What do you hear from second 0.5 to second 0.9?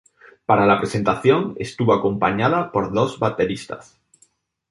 la